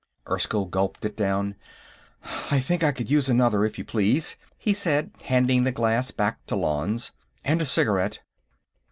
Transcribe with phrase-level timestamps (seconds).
[0.27, 1.53] Erskyll gulped it down.
[2.49, 6.43] "I think I could use another, if you please," he said, handing the glass back
[6.47, 7.11] to Lanze.
[7.45, 8.17] "And a cigarette."